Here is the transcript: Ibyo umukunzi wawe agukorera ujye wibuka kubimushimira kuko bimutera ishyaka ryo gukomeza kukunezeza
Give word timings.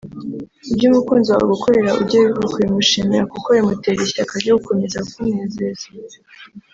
Ibyo 0.71 0.85
umukunzi 0.91 1.27
wawe 1.29 1.45
agukorera 1.47 1.89
ujye 2.01 2.17
wibuka 2.21 2.49
kubimushimira 2.53 3.23
kuko 3.33 3.47
bimutera 3.55 3.99
ishyaka 4.07 4.33
ryo 4.41 4.53
gukomeza 4.57 4.97
kukunezeza 5.05 5.87